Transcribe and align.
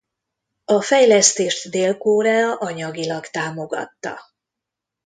A 0.65 0.81
fejlesztést 0.81 1.69
Dél-Korea 1.69 2.55
anyagilag 2.57 3.27
támogatta. 3.27 4.19